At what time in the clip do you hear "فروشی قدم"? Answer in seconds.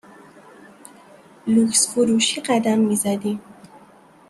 1.93-2.79